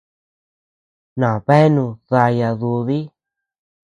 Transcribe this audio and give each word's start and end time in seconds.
Nabeánu 1.19 1.85
daya 2.09 2.49
dudi. 2.59 2.99